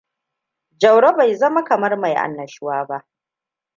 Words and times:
Jaurou 0.81 1.15
bai 1.17 1.35
zama 1.35 1.63
kamar 1.63 1.97
mai 1.97 2.15
annashuwa 2.15 2.85
ba. 2.87 3.07